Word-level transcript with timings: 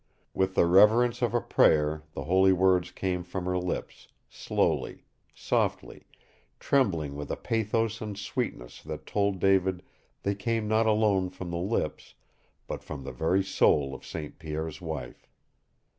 With 0.33 0.55
the 0.55 0.65
reverence 0.65 1.21
of 1.21 1.35
a 1.35 1.39
prayer 1.41 2.01
the 2.13 2.23
holy 2.23 2.53
words 2.53 2.89
came 2.89 3.23
from 3.23 3.45
her 3.45 3.59
lips, 3.59 4.07
slowly, 4.27 5.03
softly, 5.31 6.07
trembling 6.59 7.15
with 7.15 7.29
a 7.29 7.35
pathos 7.35 8.01
and 8.01 8.17
sweetness 8.17 8.81
that 8.81 9.05
told 9.05 9.37
David 9.39 9.83
they 10.23 10.33
came 10.33 10.67
not 10.67 10.87
alone 10.87 11.29
from 11.29 11.51
the 11.51 11.57
lips, 11.57 12.15
but 12.65 12.83
from 12.83 13.03
the 13.03 13.11
very 13.13 13.43
soul 13.43 13.93
of 13.93 14.03
St. 14.03 14.39
Pierre's 14.39 14.81
wife. 14.81 15.29